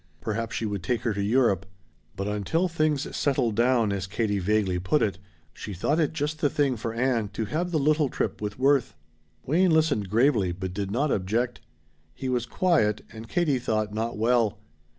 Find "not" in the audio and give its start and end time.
10.89-11.11, 13.93-14.17